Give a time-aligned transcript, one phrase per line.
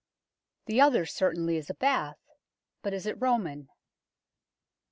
[0.65, 2.17] The other certainly is a bath,
[2.81, 3.69] but is it Roman